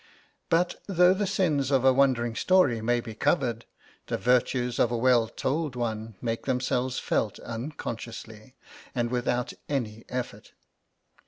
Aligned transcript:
But, 0.49 0.81
though 0.87 1.13
the 1.13 1.27
sins 1.27 1.69
of 1.69 1.85
a 1.85 1.93
wandering 1.93 2.35
story 2.35 2.81
may 2.81 3.01
be 3.01 3.13
covered, 3.13 3.65
the 4.07 4.17
virtues 4.17 4.79
of 4.79 4.89
a 4.89 4.97
well 4.97 5.27
told 5.27 5.75
one 5.75 6.15
make 6.21 6.47
themselves 6.47 6.97
felt 6.97 7.37
unconsciously, 7.37 8.55
and 8.95 9.11
without 9.11 9.53
an 9.69 10.03
effort. 10.09 10.53